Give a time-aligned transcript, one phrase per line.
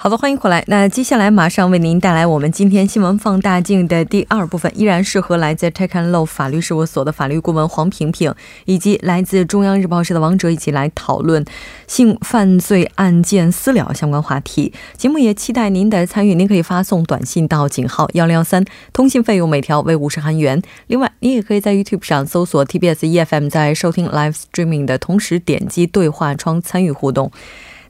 [0.00, 0.62] 好的，欢迎回来。
[0.68, 8.32] 那接下来马上为您带来我们今天新闻放大镜的第二部分，依然是和来自 Tech and Law 法律事务所的法律顾问黄平平，
[8.64, 11.44] 以及来自中央日报社的王哲一起来讨论
[11.88, 14.72] 性犯罪案件私了相关话题。
[14.96, 20.62] 节目也期待您的参与，您可以发送短信到井号幺零幺三，通信费用每条为五十韩元。
[20.86, 27.32] 另外，你也可以在 YouTube 上搜索 TBS EFM，在收听 Live Streaming 的同时点击对话窗参与互动。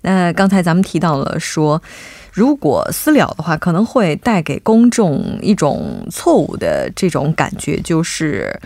[0.03, 1.83] 那刚才咱们提到了说，
[2.33, 8.61] 如果私了的话，可能会带给公众一种错误的这种感觉，就是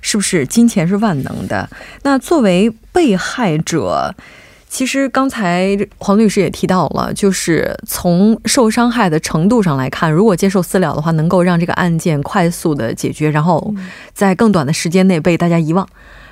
[0.00, 1.68] 是不是金钱是万能的？
[2.02, 4.14] 那作为被害者，
[4.68, 13.74] 其实刚才黄律师也提到了，就是从受伤害的程度上来看，如果接受私了的话，能够让这个案件快速的解决，然后
[14.14, 15.86] 在更短的时间内被大家遗忘。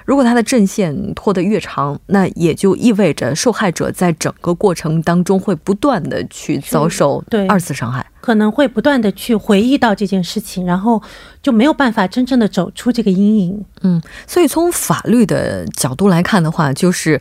[0.06, 11.02] 如果他的阵线拖得越长，那也就意味着受害者在整个过程当中会不断的去遭受二次伤害，可能会不断的去回忆到这件事情，然后
[11.42, 13.64] 就没有办法真正的走出这个阴影。
[13.82, 17.20] 嗯，所以从法律的角度来看的话，就是。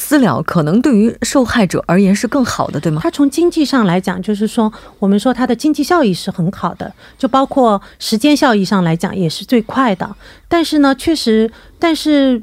[0.00, 3.00] 私了可能对于受害者而言是更好的，对吗？
[3.02, 10.08] 它从经济上来讲，就是说，我们说它的经济效益是很好的，就包括时间效益上来讲也是最快的。
[10.46, 12.40] 但是呢，确实，但是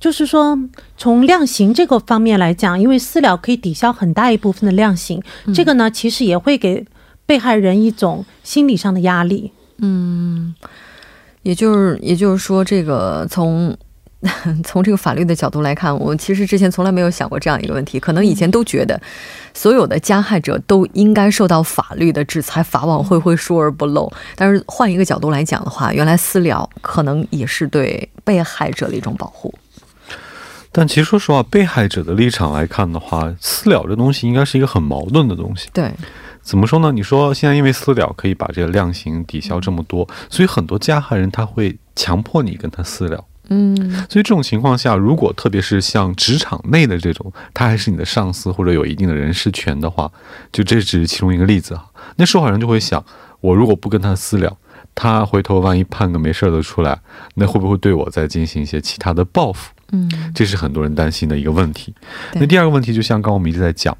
[0.00, 0.58] 就是说，
[0.98, 5.22] 从量刑这个方面来讲，因为私了可以抵消很大一部分的量刑，
[5.54, 6.84] 这个呢，其实也会给
[7.24, 9.52] 被害人一种心理上的压力。
[9.78, 10.52] 嗯，
[11.42, 13.76] 也就是，也就是说，这个从。
[14.64, 18.00] 从这个法律的角度来看，我其实之前从来没有想过这样一个问题。
[18.00, 19.00] 可能以前都觉得，
[19.52, 24.10] 所有的加害者都应该受到法律的制裁，法网恢恢，疏而不漏。
[24.34, 29.54] 但是换一个角度来讲的话，原来私了可能也是对被害者的一种保护。
[30.72, 35.68] 但其实说实话，被害者的立场来看的话，私了这东西应该是一个很矛盾的东西。
[35.72, 35.92] 对，
[36.42, 36.90] 怎么说呢？
[36.90, 43.24] 你说现在因为私了可以把这个量刑抵消这么多，所以很多加害人他会强迫你跟他私了。
[43.48, 43.76] 嗯，
[44.08, 50.10] 所以这种情况下，如果特别是像职场内的这种，他还是你的上司或者有一定的人事权的话，
[50.50, 51.88] 就这只是其中一个例子哈。
[52.16, 53.04] 那受害人就会想，
[53.40, 54.56] 我如果不跟他私了，
[54.94, 56.98] 他回头万一判个没事的出来，
[57.34, 59.72] 那会不会对我再进行一些其他的报复？
[59.92, 61.94] 嗯，这是很多人担心的一个问题。
[62.34, 63.96] 那第二个问题，就像刚我们一直在讲。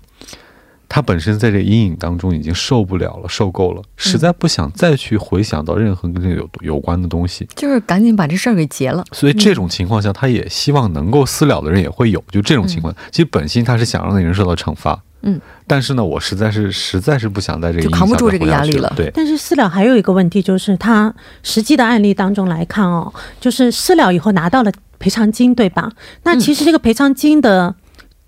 [0.89, 9.05] 他本身在这阴影当中已经受不了了，受够了，实在不想再去回想到任何跟这个有有关的东西，就是赶紧把这事儿给结了。
[9.13, 12.23] 所以这种情况下，他也希望能够私了的人也会有。
[12.31, 18.93] 就这种情况，其实本心他是想让那人受到惩罚，嗯，但是呢，我实在是实在是不想在这个就扛不住这个压力了。
[18.97, 25.91] 对，但是私了还有一个问题，就是他实际的案例当中来看哦，就是私了以后拿到了赔偿金，对吧？
[26.23, 27.75] 那其实这个赔偿金的。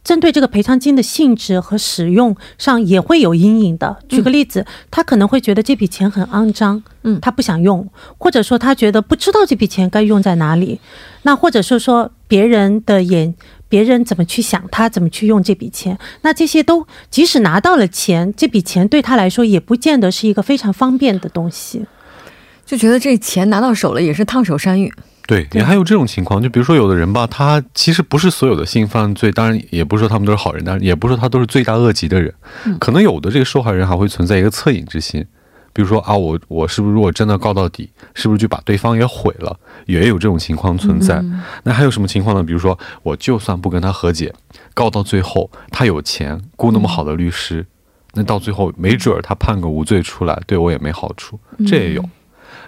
[0.08, 3.98] 针对这个赔偿金的性质和使用上也会有阴影的。
[4.08, 7.86] 举个例子，他可能会觉得这笔钱很肮脏，嗯，他不想用，
[8.16, 10.80] 或者说他觉得不知道这笔钱该用在哪里。
[11.24, 13.34] 那或者是说别人的眼，
[13.68, 15.98] 别人怎么去想他怎么去用这笔钱？
[16.22, 21.84] 那这些都即使拿到了钱，这笔钱对他来说也不见得是一个非常方便的东西，
[22.64, 24.90] 就觉得这钱拿到手了也是烫手山芋。
[25.28, 32.34] 对，也还有这种情况，就比如说有的人吧，他其实不是所有的性犯罪，当然也不是说他们都是好人，但是也不是说他都是罪大恶极的人，
[32.80, 35.26] 可能有的这个受害人还会存在一个恻隐之心，
[35.74, 39.54] 比如说啊，我我是不是如果真的告到底，是不是就把对方也毁了？
[39.84, 41.22] 也有这种情况存在。
[41.62, 42.42] 那还有什么情况呢？
[42.42, 44.32] 比如说我就算不跟他和解，
[44.72, 47.66] 告到最后他有钱雇那么好的律师，
[48.14, 52.02] 那到最后没准儿他判个无罪出来，对我也没好处，这也有。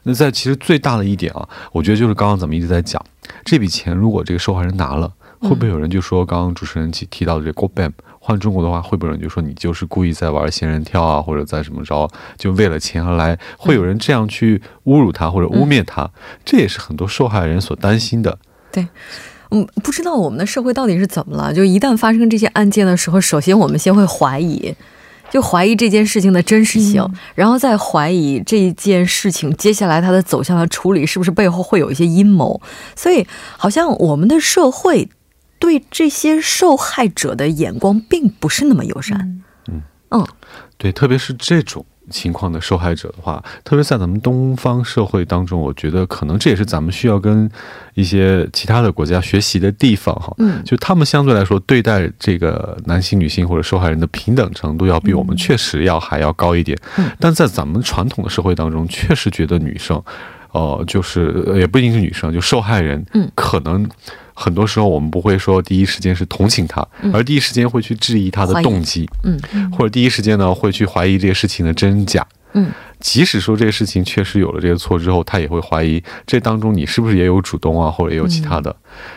[0.04, 3.04] 那在其实最大的一点啊，我觉得就是刚刚咱们一直在讲，
[3.44, 16.10] 这笔钱如果这个受害人拿了，会不会有人就说刚刚主持人提提到的这 go bam，换中国的话，会不会有人就说你就是故意在玩仙人跳啊，或者在什么着，就为了钱而来，会有人这样去侮辱他或者污蔑他，
[16.44, 18.38] 这也是很多受害人所担心的。
[18.72, 18.86] 对，
[19.50, 24.74] 嗯，不知道我们的社会到底是怎么了，就一旦发生这些案件的时候，首先我们先会怀疑。
[25.30, 32.60] 就怀疑这件事情的真实性，然后再怀疑这件事情接下来它的走向和处理是不是背后会有一些阴谋，
[32.96, 35.08] 所以好像我们的社会
[35.58, 39.42] 对这些受害者的眼光并不是那么友善。
[39.68, 39.82] 嗯。
[40.12, 40.26] 嗯，
[40.76, 47.50] 对，特别是这种情况的受害者的话，特别在咱们东方社会当中，我觉得可能这也是咱们需要跟
[47.94, 50.34] 一些其他的国家学习的地方哈。
[50.38, 56.76] 嗯就他们相对来说对待这个男性、女性或者受害人的平等程度，要比我们确实要还要高一点。
[56.98, 60.02] 嗯但在咱们传统的社会当中，确实觉得女生，
[60.52, 63.88] 呃，就是呃也不一定是女生，就受害人，嗯可能。
[64.32, 66.80] 很多时候，我们不会说第一时间是同情他，
[67.12, 69.06] 而第一时间会去质疑他的动机。
[69.22, 69.38] 嗯
[69.70, 72.26] 或者第一时间呢会去怀疑这些事情的真假。
[72.54, 72.70] 嗯，
[73.00, 78.74] 即使说这个事情确实有了这个错之后，他也会怀疑这当中你是不是也有主动啊，或者也有其他的。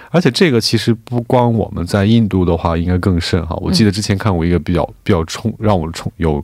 [0.09, 3.55] 而且这个其实不光我们在印度的话，应该更甚哈。
[3.57, 6.41] 我记得之前看过一个比较比较冲让我冲有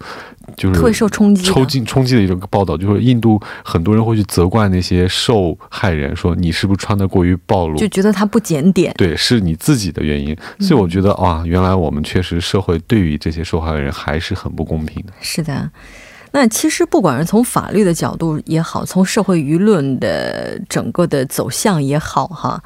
[0.57, 8.93] 就是特别受冲击的冲击冲击的一种报道，就是印度很多人会去责怪那些受害人，说你是不是穿的过于暴露，就觉得他不检点。
[8.97, 10.35] 对，是你自己的原因。
[10.59, 15.13] 所以我觉得啊，原来我们确实社会对于这些受害人还是很不公平的。
[15.21, 15.69] 是的。
[16.31, 22.61] 那其实不管是从法律的角度也好，从社会舆论的整个的走向也好，哈，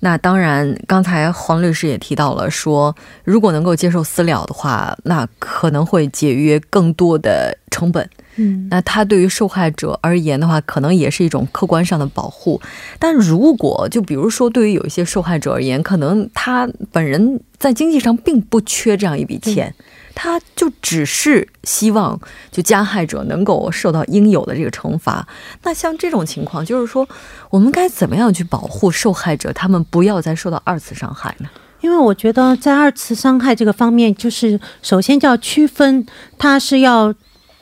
[0.00, 8.08] 那当然，刚才黄律师也提到了说，如果能够接受私了的话，那可能会节约更多的成本。
[8.36, 12.58] 嗯，那它对于受害者而言的话，可能也是一种客观上的保护。
[12.98, 19.74] 但如果就比如说，对于有一些受害者而言，可能他本人在经济上并不缺这样一笔钱，
[20.14, 22.20] 他就只是希望
[22.50, 25.26] 就加害者能够受到应有的这个惩罚。
[25.62, 27.08] 那像这种情况，就是说，
[27.48, 31.48] 我们该怎么样去保护受害者，他们不要再受到二次伤害呢？
[31.80, 37.14] 因为我觉得在二次伤害这个方面，就是首先就要区分，它是要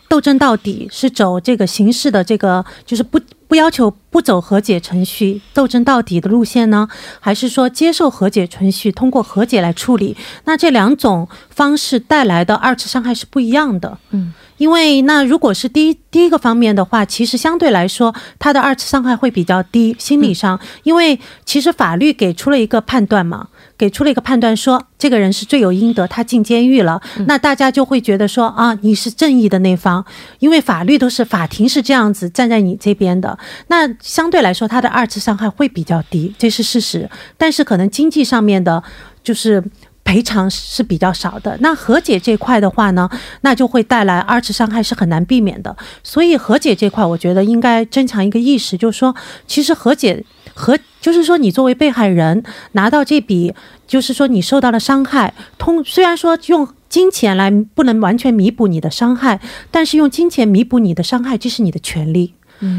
[0.08, 6.86] 斗争到底，是走这个刑事的这个，就是不不要求不走和解程序、斗争到底的路线呢，
[7.18, 10.16] 还是说接受和解程序，通过和解来处理？
[10.44, 13.98] 那这两种方式带来的二次伤害是不一样的。
[14.10, 14.32] 嗯。
[14.58, 23.46] 因为那如果是第一第一个方面的话，其实相对来说，它的二次伤害会比较低，心理上，因为其实法律给出了一个判断嘛，
[23.78, 30.04] 给出了一个判断说这个人是罪有应得，他进监狱了，那大家就会觉得说啊，你是正义的那方，
[30.40, 33.38] 因为法律都是法庭是这样子站在你这边的，
[33.68, 38.82] 那相对来说他的二次伤害会比较低，这是事实，但是可能经济上面的，
[39.22, 39.62] 就是。
[40.04, 43.06] 赔偿是比较少的，那和解这块的话呢，
[43.42, 45.76] 那就会带来二次伤害是很难避免的。
[46.02, 49.14] 所以和解这块，我觉得应该增强一个意识，就是说，
[49.46, 50.24] 其实和解
[50.58, 53.54] 和就是说，你作为被害人拿到这笔，
[53.86, 59.40] 就是说你受到了伤害，通虽然说用金钱来不能完全弥补你的伤害，
[59.70, 62.34] 但是用金钱弥补你的伤害，这是你的权利。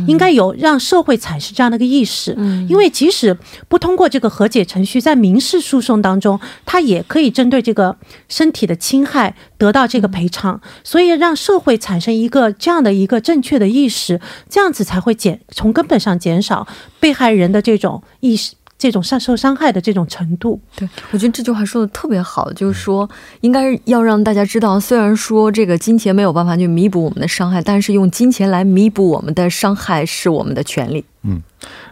[0.08, 2.36] 应该有让社会产生这样的一个意识，
[2.68, 3.38] 因为即使
[3.68, 7.98] 不通过这个和解程序，在民事诉讼当中，他也可以针对这个
[8.28, 16.68] 身体的侵害得到这个赔偿，所以让社会产生一个这样的一个正确的意识，这样子才会减从根本上减少
[17.00, 18.54] 被害人的这种意识。
[18.80, 23.08] 这种受受伤害的这种程度，对我觉得这句话说的特别好，就是说
[23.42, 31.04] 应该要让大家知道，虽然说这个金钱没有办法去弥补我们的伤害，但是用金钱来弥补我们的伤害是我们的权利。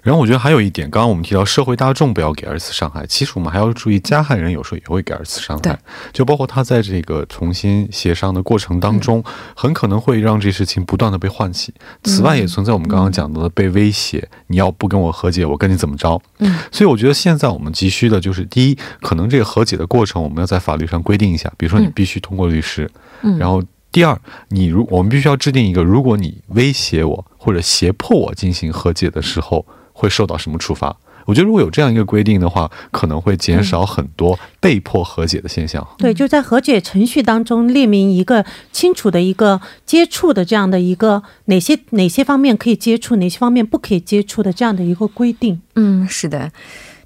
[0.02, 5.78] 然后我觉得还有一点，刚刚我们提到社会大众不要给二次伤害，其实我们还要注意加害人有时候也会给二次伤害，
[6.14, 9.22] 就包括他在这个重新协商的过程当中，
[9.54, 11.74] 很可能会让这事情不断的被唤起。
[12.04, 16.22] 此外，也存在我们刚刚讲到的被威胁，你要不跟我和解，我跟你怎么着？
[16.38, 22.90] 嗯，所以我觉得现在我们急需的就是，第一，可能这个和解的过程我们要在法律上规定一下，比如说你嗯必须通过律师，
[23.24, 23.62] 嗯然后。
[23.98, 30.96] 第二，你如我们必须要制定一个，如果你威胁我或者胁迫我进行和解的时候，会受到什么处罚？
[31.26, 35.84] 我觉得如果有这样一个规定的话，可能会减少很多被迫和解的现象。
[35.98, 45.60] 对，就在和解程序当中列明一个清楚的一个接触的这样的一个哪些哪些方面可以接触，哪些方面不可以接触的这样的一个规定。
[45.74, 46.52] 嗯，是的，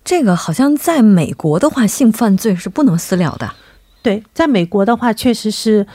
[0.03, 3.50] 这个好像在美国的话，性犯罪是不能私了的。
[4.03, 5.86] 对，在美国的话，确实是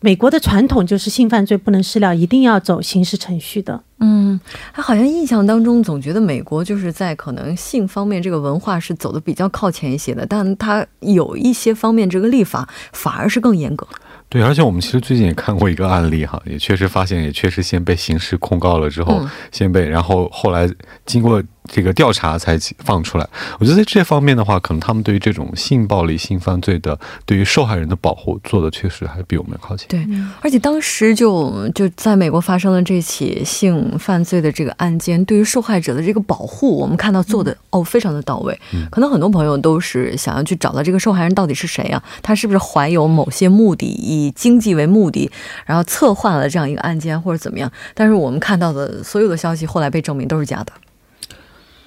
[0.00, 3.82] 美国的传统就是性犯罪不能私了，一定要走刑事程序的。
[3.98, 4.38] 嗯，
[4.72, 13.86] 他好像印象当中总觉得美国就是在可能性方面这个文化是走的比较靠前一些的，但他有一些方面这个立法反而是更严格。
[14.28, 20.68] 对，而且我们其实最近也看过一个案例哈，也确实发现，也确实先被刑事控告了之后，嗯先被，然后后来
[21.04, 23.28] 经过这个调查才放出来。
[23.58, 29.88] 我觉得在这方面的话，可能他们对于这种性暴力、性犯罪的对于受害人的保护做的确实还比我们靠前。
[29.88, 30.06] 对，
[30.40, 38.58] 而且当时就就在美国发生了这起性犯罪的这个案件，对于受害者的这个保护，我们看到做的哦非常的到位。
[38.90, 42.02] 可能很多朋友都是想要去找到这个受害人到底是谁啊？
[42.22, 45.30] 他是不是怀有某些目的，以经济为目的，
[45.64, 47.70] 然后策划了这样一个案件或者怎么样？
[47.94, 50.72] 但是我们看到的所有的消息后来被证明都是假的。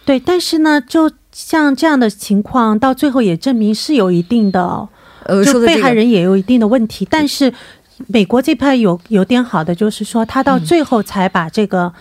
[0.10, 4.89] 对，但是呢，就像这样的情况，到最后也证明是有一定的，
[5.25, 7.08] 呃，就被害人也有一定的问题。
[7.08, 7.54] 但是
[8.08, 11.94] 美国这派有有点好的，就是说他到最后才把这个，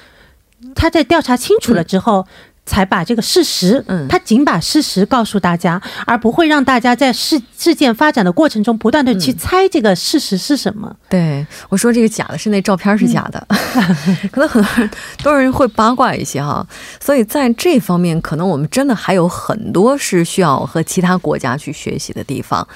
[0.75, 2.27] 他在调查清楚了之后。
[2.69, 10.95] 才把这个事实，嗯，他仅把事实告诉大家，而不会让大家在事事件发展的过程中不断的去猜这个事实是什么。
[11.09, 13.45] 对，我说这个假的是那照片是假的，
[14.31, 14.91] 可能很多人
[15.23, 16.65] 多人会八卦一些哈，
[17.01, 22.69] 所以在这方面，可能我们真的还有很多是需要和其他国家去学习的地方。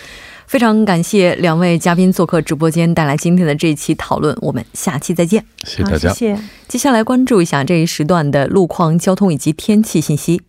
[0.52, 4.36] 非常感谢两位嘉宾做客直播间，带来今天的这一期讨论。
[4.42, 6.12] 我们下期再见，谢谢大家。
[6.12, 6.42] 谢谢。
[6.68, 10.42] 接下来关注一下这一时段的路况、交通以及天气信息。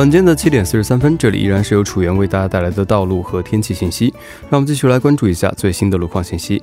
[0.00, 4.06] 晚间的七点四十三分，这里依然是由楚源为大家带来的道路和天气信息。
[4.48, 6.62] 让我们继续来关注一下最新的路况信息。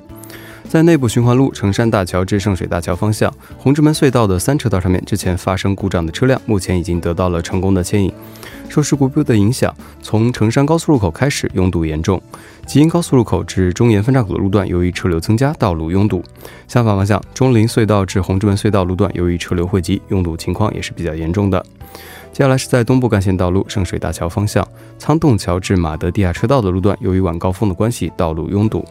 [0.68, 8.12] 在内部循环路成山大桥至圣水大桥方向，红志门隧道的三车道上面，之前发生故障的车辆，目前已经得到了成功的牵引。
[8.70, 12.22] 受事故的影响，从成山高速路口开始拥堵严重，
[12.66, 16.24] 吉英高速路口至中岩分岔口的路段，由于车流增加，道路拥堵。
[16.68, 21.66] 相反方向，中林隧道至红志门隧道路段，由于车流汇集，拥堵情况也是比较严重的。
[22.32, 24.68] 接下来是在东部干线道路圣水大桥方向，
[25.00, 28.86] 仓洞桥至马德地下车道的路段，由于晚高峰的关系，道路拥堵。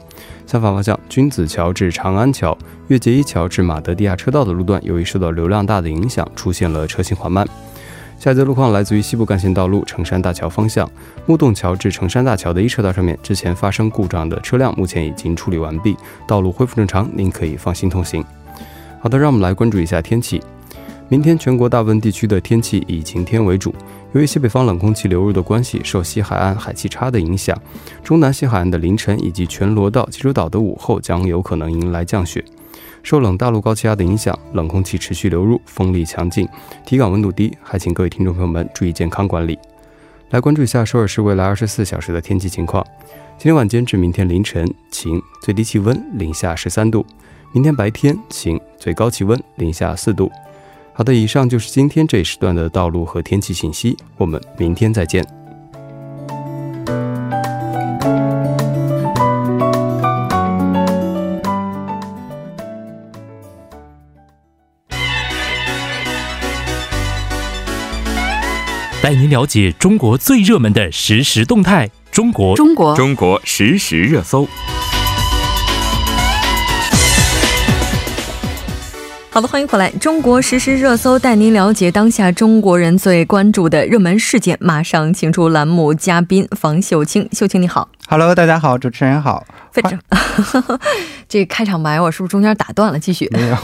[0.47, 2.56] 相反方向，君子桥至长安桥、
[2.88, 7.47] 越界一桥至马德地下车道的路段，由于受到流量大的影响，出现了车行缓慢。
[8.18, 10.90] 下一则路况来自于西部干线道路成山大桥方向，
[11.26, 15.96] 木洞桥至成山大桥的一车道上面，之前发生故障的车辆目前已经处理完毕，
[16.26, 18.25] 道路恢复正常，您可以放心通行。
[19.00, 20.42] 好的，让我们来关注一下天气。
[21.08, 23.73] 明天全国大部分地区的天气以晴天为主。
[24.12, 27.56] 由于西北方冷空气流入的关系，受西海岸海气差的影响，
[28.02, 32.44] 中南西海岸的凌晨以及全罗道、济州岛的午后将有可能迎来降雪。
[33.06, 36.44] 受冷大陆高气压的影响，冷空气持续流入，风力强劲，
[36.84, 39.56] 体感温度低，还请各位听众朋友们注意健康管理。
[40.30, 42.84] 来关注一下首尔市未来二十四小时的天气情况：
[43.38, 47.06] 今天晚间至明天凌晨晴，最低气温零下十三度；
[47.52, 50.28] 明天白天晴，最高气温零下四度。
[50.92, 53.96] 好的，以上就是今天这一时段的道路和天气信息。
[54.16, 55.36] 我们明天再见。
[69.06, 74.48] 带您了解中国最热门的实时动态，中国中国中国实时热搜。
[79.30, 79.88] 好的，欢迎回来！
[80.00, 84.58] 中国实时热搜带您了解当下中国人最关注的热门事件。
[84.60, 89.44] 马上请出栏目嘉宾房秀清，秀清你好，Hello，大家好，主持人好。
[89.72, 89.98] 非常，
[91.28, 92.98] 这开场白我是不是中间打断了？
[92.98, 93.28] 继续。
[93.32, 93.56] 没有。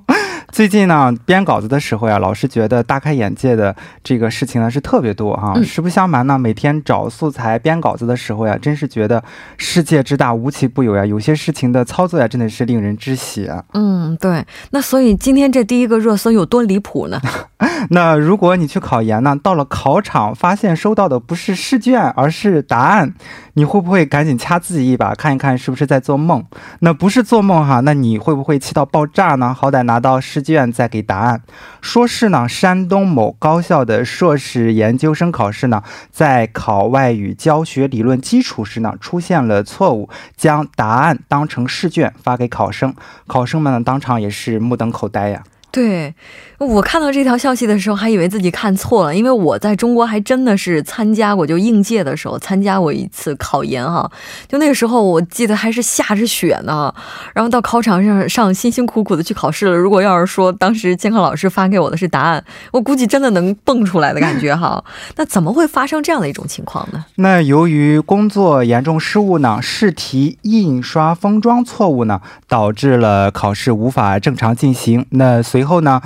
[0.52, 5.54] 最近呢，编稿子的时候呀，老是觉得大开眼界的这个事情呢是特别多哈。
[5.62, 9.22] 实不相瞒呢，每天找素材编稿子的时候呀，真是觉得
[9.58, 11.04] 世界之大无奇不有呀。
[11.04, 13.62] 有些事情的操作呀，真的是令人窒息啊。
[13.74, 14.44] 嗯，对。
[14.70, 17.20] 那所以今天这第一个热搜有多离谱呢？
[17.90, 23.14] 那如果你去考研呢，到了考场发现收到的不是试卷，而是答案，
[23.54, 26.44] 你会不会赶紧掐自己一把，看一看是不是在做梦？
[26.80, 29.54] 那不是做梦哈，那你会不会气到爆炸呢？
[29.54, 30.40] 好歹拿到试。
[30.40, 31.42] 卷再给答案，
[31.82, 42.94] 说是呢，山东某高校的硕士研究生考试呢，在考外语教学理论基础时呢，出现了错误，将答案当成试卷发给考生，
[43.26, 45.42] 考生们呢当场也是目瞪口呆呀。
[45.70, 46.14] 对
[46.58, 54.10] 我看到这条消息的时候，还以为自己看错了，因为我在中国还真的是参加过，就应届的时候参加过一次考研哈。
[54.46, 56.92] 就那个时候，我记得还是下着雪呢，
[57.32, 59.74] 然后到考场上上辛辛苦苦的去考试了。
[59.74, 64.84] 如果要是说当时监考老师发给我的是答案，我估计真的能蹦出来的感觉哈。
[65.16, 67.04] 那怎么会发生这样的一种情况呢？
[67.14, 75.06] 那由于工作严重失误呢，试题印刷封装错误呢，导致了考试无法正常进行。
[75.10, 76.00] 那随随后呢，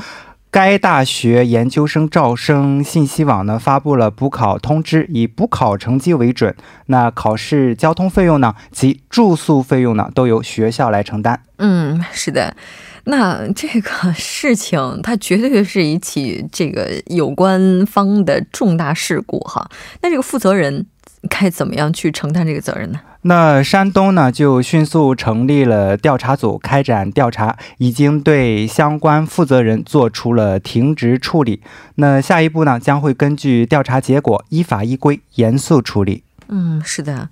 [0.51, 6.57] 该大学研究生招生信息网呢发布了补考通知，以补考成绩为准。
[6.87, 11.41] 那考试交通费用呢及住宿费用呢都由学校来承担。
[11.59, 12.57] 嗯，是的。
[13.05, 19.71] 那这个事情，它绝对是一起这个有关方的重大事故哈。
[20.03, 20.85] 那这个负责人
[21.31, 22.99] 该怎么样去承担这个责任呢？
[23.27, 31.63] 那山东呢，就迅速成立了调查组，开展调查，已经对相关负责人做出了停职处理。
[31.95, 36.23] 那下一步呢，将会根据调查结果，依法依规严肃处理。
[36.49, 37.31] 嗯，是的。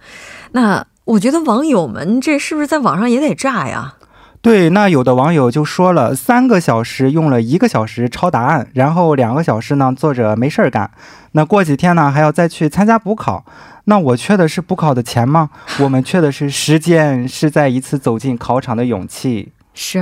[0.52, 3.96] 那我觉得网友们这是不是在网上也得炸呀？
[4.42, 10.90] 对，那有的网友就说了，三个小时用了一个小时抄答案，然后两个小时呢坐着没事儿干，
[11.30, 13.44] 那过几天呢还要再去参加补考，
[13.84, 15.50] 那我缺的是补考的钱吗？
[15.78, 19.52] 我们缺的是时间，是在一次走进考场的勇气。
[19.74, 19.98] 是，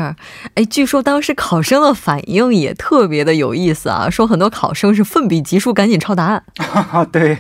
[0.55, 6.43] 哎，据说当时考生的反应也特别的有意思啊，说很多考生是奋笔疾书，赶紧抄答案。
[7.13, 7.39] 对，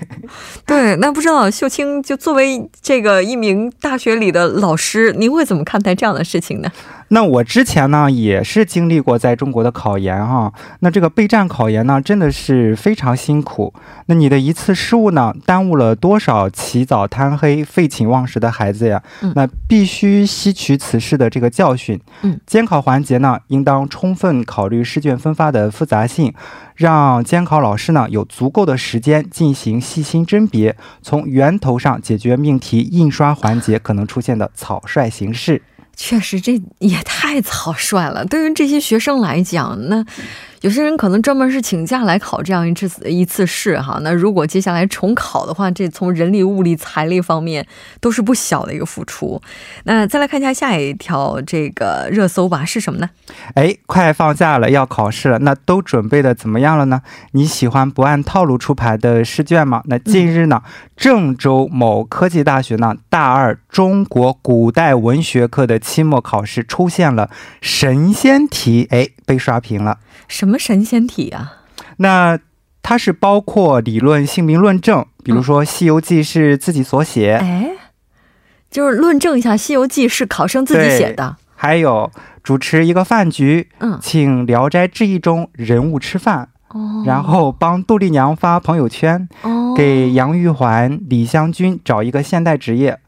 [0.65, 6.71] 对，那不知道秀清就作为这个一名大学里的老师，您会怎么看待这样的事情呢？
[7.12, 13.75] 那我之前呢也是经历过在中国的考研哈，那这个备战考研呢真的是非常辛苦。
[14.07, 19.02] 那你的一次失误呢，耽误了多少起早贪黑、废寝忘食的孩子呀？
[19.35, 22.00] 那必须吸取此事的这个教训。
[22.23, 26.33] 嗯，监考环节呢，应当充分考虑试卷分发的复杂性，
[26.76, 35.61] 让监考老师呢有足够的时间进行细心甄别，从源头上解决命题印刷环节可能出现的草率形式。
[36.02, 38.25] 确实，这也太草率了。
[38.25, 40.02] 对于这些学生来讲，那。
[40.61, 47.67] 有些人可能专门是请假来考这样一次一次试哈，那如果接下来重考的话，这从人力、物力、财力方面
[47.99, 49.40] 都是不小的一个付出。
[49.85, 53.09] 那再来看一下下一条这个热搜吧，是什么呢？
[53.55, 57.00] 哎，快放假了，要考试了，那都准备的怎么样了呢？
[57.33, 59.83] 你喜欢不按套路出牌的试卷吗？
[59.87, 60.62] 那近日呢，
[60.95, 67.30] 郑州某科技大学呢大二中国古代文学课的期末考试出现了
[67.63, 69.99] 神仙题，哎，被刷屏了。
[70.28, 71.58] 什么神仙体啊？
[71.99, 72.39] 那
[72.82, 77.71] 它是包括理论姓名论证，比如说《西游记》是自己所写，哎，
[78.71, 81.36] 就是论证一下《西游记》是考生自己写的。
[81.54, 82.10] 还有
[82.43, 92.99] 主持一个饭局，嗯，请《聊斋志异》中人物吃饭，哦，然后帮杜丽娘发朋友圈，哦，给杨玉环、李香君找一个现代职业。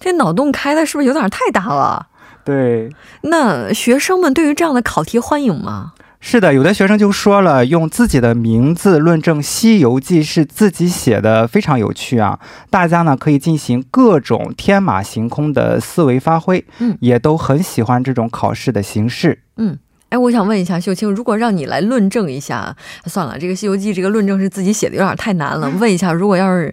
[0.00, 2.08] 这脑洞开的是不是有点太大了？
[2.44, 2.90] 对。
[3.22, 5.92] 那学生们对于这样的考题欢迎吗？
[6.22, 12.38] 是的，有的学生就说了，用自己的名字论证《西游记》是自己写的，非常有趣啊！
[12.68, 19.40] 大家呢可以进行各种天马行空的思维发挥，嗯，也都很喜欢这种考试的形式。
[19.56, 19.78] 嗯，
[20.10, 25.70] 哎，我想问一下秀清，如果让你来论证一下，算了，这个《西游记》这个论证是自己写的，有点太难了。
[25.80, 26.72] 问一下，如果要是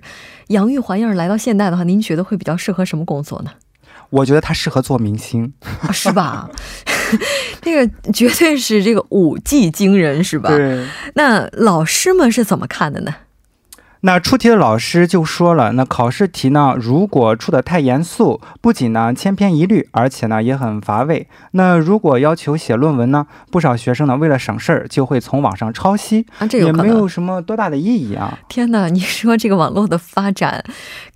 [0.50, 3.52] 杨玉环要是来到现代的话，您觉得会比较适合什么工作呢？
[4.10, 5.54] 我觉得他适合做明星，
[5.92, 6.50] 是吧？
[7.62, 10.50] 这个绝对是这个舞技惊人，是吧？
[10.50, 10.86] 对。
[11.16, 13.14] 那老师们是怎么看的呢？
[14.02, 21.28] 那出题的老师就说了，那考试题呢，如果出的太严肃，不仅呢千篇一律，而且呢也很乏味。
[21.52, 28.38] 那如果要求写论文呢，不少学生呢为了省事儿，就会从网上抄袭，也没有什么多大的意义啊。
[28.48, 30.64] 天哪，你说这个网络的发展。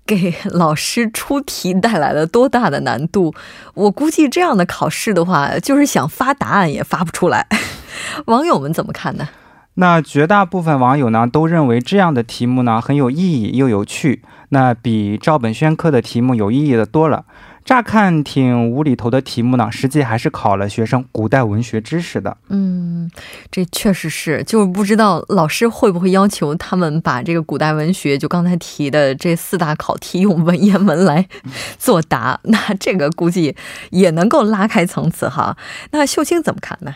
[0.04, 3.34] 给老师出题带来了多大的难度？
[3.76, 7.48] 我估计这样的考试的话，就是想发答案也发不出来。
[8.26, 9.30] 网友们怎么看呢？
[9.82, 17.26] 那绝大部分网友呢都认为这样的题目呢很有意义又有趣，那比照本宣科的题目有意义的多了。
[17.65, 22.38] 乍看挺无厘头的题目呢，实际还是考了学生古代文学知识的。
[22.50, 23.10] 嗯，
[23.50, 31.28] 这确实是，就是不知道老师会不会要求他们把这个古代文学，就刚才提的这四大考题用文言文来
[31.80, 32.39] 作答。
[32.46, 33.56] 那这个估计
[33.89, 35.58] 也能够拉开层次哈。
[35.89, 36.94] 那秀清怎么看呢？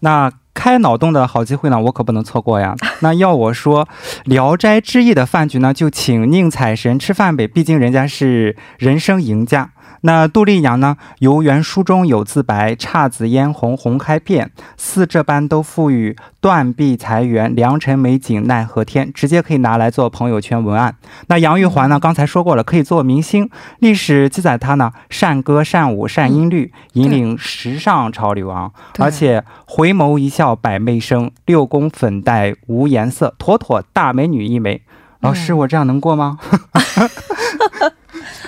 [0.00, 2.74] 那开脑洞的好机会呢，我可不能错过呀。
[3.02, 3.84] 那要我说，
[4.24, 9.70] 《聊斋志异》的饭局呢，就请宁采臣吃饭呗，毕竟人家是人生赢家。
[10.06, 10.98] 那杜丽娘呢？
[11.20, 20.94] 游园书中有自白，姹紫嫣红红开遍，似这般都赋予断壁残垣，良辰美景奈何天，直接可以拿来做朋友圈文案。
[21.28, 21.98] 那杨玉环呢？
[21.98, 23.48] 刚才说过了，可以做明星。
[23.78, 28.72] 历史记载她呢，善歌善舞善音律，引领时尚潮流啊！
[28.98, 34.82] 而且回眸一笑百媚生，六宫粉黛无颜色，妥妥大美女一枚。
[35.20, 36.38] 老师，我这样能过吗？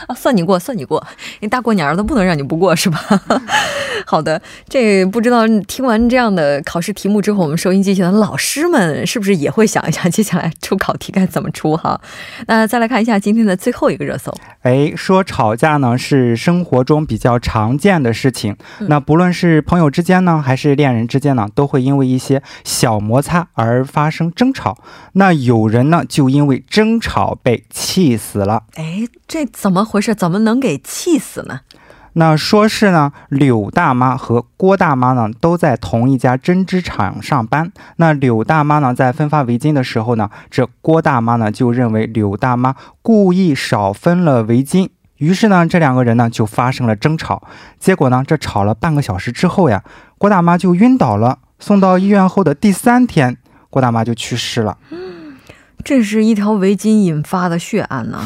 [0.07, 1.05] 啊，算你过，算你过！
[1.41, 2.99] 你大过年的不能让你不过是吧？
[4.04, 12.00] 好的，这不知道听完这样的考试题目之后，我们收音机前的老师们是不是也会想一想，接下来出考题该怎么出哈？
[12.46, 14.32] 那再来看一下今天的最后一个热搜。
[14.62, 18.56] 哎，说吵架呢是生活中比较常见的事情，
[18.88, 24.78] 那不论是朋友之间呢，还是恋人之间呢，都会因为一些小摩擦而发生争吵。
[25.12, 28.64] 那有人呢就因为争吵被气死了。
[28.74, 30.14] 哎，这怎么回事？
[30.14, 31.61] 怎么能给气死呢？
[32.18, 37.70] 那说是呢，柳大妈和郭大妈呢都在同一家针织厂上班。
[37.96, 47.46] 那柳大妈呢在分发围巾的时候呢，这郭大妈呢就认为柳大妈故意少分了围巾，于是呢这两个人呢就发生了争吵。
[47.79, 49.85] 结果呢这吵了半个小时之后呀，
[50.16, 51.40] 郭大妈就晕倒了。
[51.59, 53.37] 送到医院后的第三天，
[53.68, 54.79] 郭大妈就去世了。
[55.85, 58.22] 这是一条围巾引发的血案呢。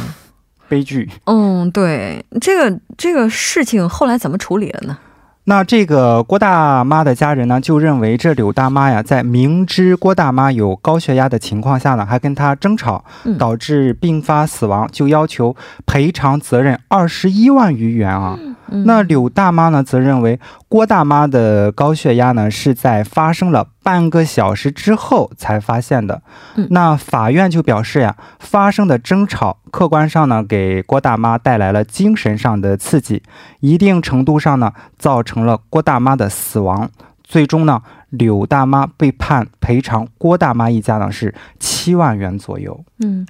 [0.70, 1.10] 悲剧。
[1.24, 4.96] 嗯，对，这个这个事情后来怎么处理了呢？
[5.44, 13.04] 那这个郭大妈的家人呢，就认为这柳大妈呀，在明知郭大妈有高血压的情况下呢，还跟她争吵，
[13.36, 15.56] 导致病发死亡，就要求
[15.86, 18.38] 赔偿责任二十一万余元啊。
[18.84, 26.22] 那柳大妈呢，则认为郭大妈的高血压呢是在发生了半个小时之后才发现的。
[26.70, 33.22] 那法院就表示呀，发生的争吵客观上呢给郭大妈带来了精神上的刺激，
[33.60, 36.90] 一定程度上呢造成了郭大妈的死亡。
[37.22, 42.84] 最终呢，柳大妈被判赔偿郭大妈一家呢是七万元左右。
[42.98, 43.26] 嗯。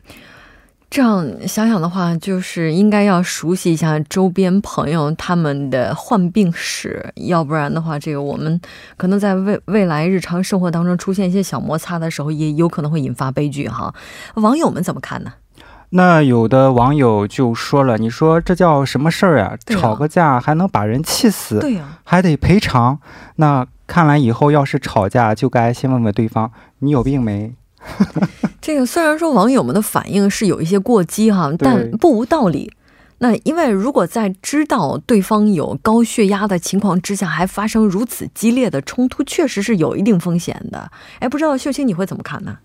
[0.90, 8.61] 这样想想的话，就是应该要熟悉一下周边朋友他们的患病史，要不然的话，这个我们
[8.96, 13.94] 可能在未未来日常生活当中出现一些小摩擦的时候，也有可能会引发悲剧哈。
[14.35, 15.33] 网友们怎么看呢？
[15.90, 19.57] 那有的网友就说了：“你说这叫什么事儿啊？
[19.66, 21.61] 吵个架还能把人气死？
[21.61, 22.98] 对呀，还得赔偿。
[23.37, 26.50] 那看来以后要是吵架，就该先问问对方，
[26.81, 27.55] 你有病没？”
[28.61, 32.73] 这个虽然说网友们的反应是有一些过激哈，但不无道理。
[33.19, 40.90] 那因为如果在知道对方有高血压的情况之下，还发生如此激烈的冲突，确实是有一定风险的。
[41.19, 42.59] 哎，不知道秀清你会怎么看呢？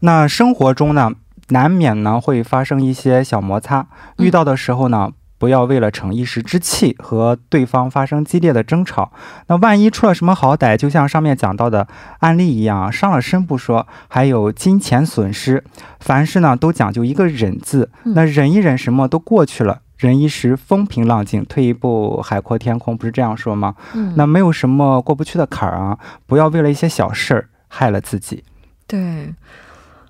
[0.00, 1.12] 那生活中呢，
[1.48, 3.86] 难免呢会发生一些小摩擦，
[4.18, 5.12] 遇到的时候呢。
[5.40, 9.10] 不要为了逞一时之气和对方发生激烈的争吵，
[9.46, 15.64] 那万一出了什么好歹，就像上面讲到的案例一样，伤了身不说，还有金钱损失。
[15.98, 19.80] 凡事呢都讲究一个忍字，那忍一忍，什么都过去了。
[19.96, 23.74] 忍一时风平浪静，退一步海阔天空，不是这样说吗？
[23.94, 28.44] 嗯，那没有什么过不去的坎儿啊，不要为了一些小事儿害了自己。
[28.86, 29.34] 对，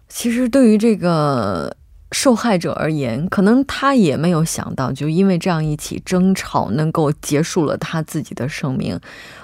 [0.09, 1.77] 其实对于这个。
[2.13, 8.99] 受害者而言，可能他也没有想到，就因为这样一起争吵，能够结束了他自己的生命。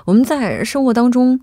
[0.05, 1.39] 我们在生活当中。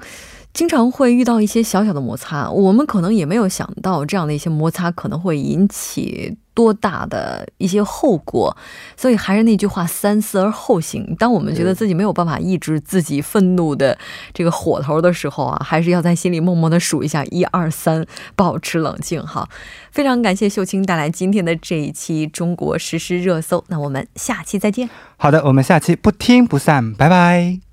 [0.53, 8.55] 经常会遇到一些小小的摩擦，我们可能也没有想到这样的一些摩擦可能会引起多大的一些后果，
[8.95, 11.15] 所以还是那句话，三思而后行。
[11.17, 13.97] 当我们觉得自己没有办法抑制自己愤怒的
[14.31, 19.49] 这个火头的时候啊，还是要在心里默默的数一下一二三，保持冷静哈。
[19.89, 24.87] 非常感谢秀清带来今天的这一期中国实时热搜，那我们下期再见。
[25.17, 27.72] 好的，我们下期不听不散，拜拜。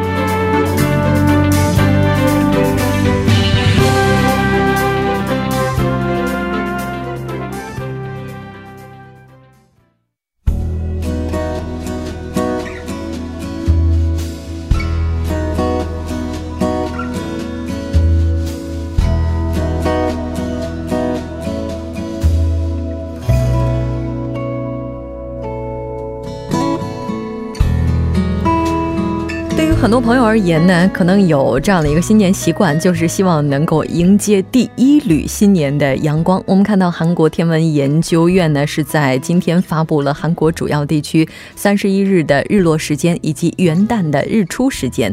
[29.81, 36.39] 很多朋友而言呢，可能有这样的一个新年习惯，就是希望能够迎接第一缕新年的阳光。
[36.45, 45.11] 我们看到韩国天文研究院呢是在今天发布了韩国主要地区三十一日的日落时间以及元旦的日出时间。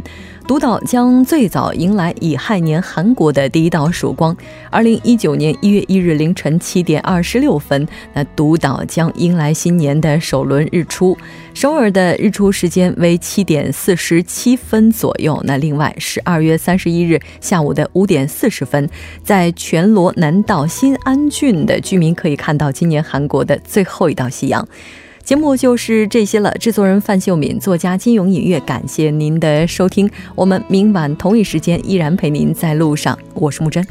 [0.48, 4.34] 独岛将最早迎来乙亥年韩国的第一道曙光。
[4.70, 11.14] 二零一九年一月一日凌晨七点二十六分，那独岛将迎来新年的首轮日出。
[11.52, 15.38] 首尔的日出时间为七点四十七分左右。
[15.44, 18.88] 那另外，十二月三十一日下午的五点四十分，
[19.22, 24.66] 在全罗南道新安郡的居民可以看到今年韩国的最后一道夕阳。
[25.28, 26.50] 节目就是这些了。
[26.52, 30.10] 制作人范秀敏，作家金勇、音乐，感谢您的收听。
[30.34, 33.18] 我们明晚同一时间依然陪您在路上。
[33.34, 33.86] 我是木真。